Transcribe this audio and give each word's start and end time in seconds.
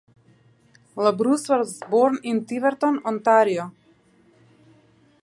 LaBruce 0.95 1.47
was 1.49 1.79
born 1.87 2.17
in 2.23 2.43
Tiverton, 2.43 2.99
Ontario. 3.05 3.71